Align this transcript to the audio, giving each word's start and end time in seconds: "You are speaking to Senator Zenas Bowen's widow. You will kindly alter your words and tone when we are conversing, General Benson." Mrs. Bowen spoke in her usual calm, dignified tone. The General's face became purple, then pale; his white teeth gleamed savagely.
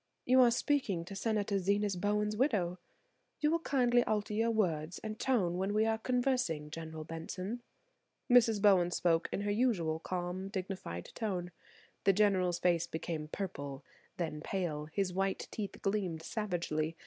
"You 0.25 0.41
are 0.41 0.49
speaking 0.49 1.05
to 1.05 1.15
Senator 1.15 1.59
Zenas 1.59 1.95
Bowen's 1.95 2.35
widow. 2.35 2.79
You 3.39 3.51
will 3.51 3.59
kindly 3.59 4.03
alter 4.05 4.33
your 4.33 4.49
words 4.49 4.97
and 5.03 5.19
tone 5.19 5.59
when 5.59 5.75
we 5.75 5.85
are 5.85 5.99
conversing, 5.99 6.71
General 6.71 7.03
Benson." 7.03 7.61
Mrs. 8.27 8.59
Bowen 8.59 8.89
spoke 8.89 9.29
in 9.31 9.41
her 9.41 9.51
usual 9.51 9.99
calm, 9.99 10.47
dignified 10.49 11.11
tone. 11.13 11.51
The 12.05 12.13
General's 12.13 12.57
face 12.57 12.87
became 12.87 13.27
purple, 13.27 13.85
then 14.17 14.41
pale; 14.41 14.85
his 14.85 15.13
white 15.13 15.47
teeth 15.51 15.79
gleamed 15.83 16.23
savagely. 16.23 16.97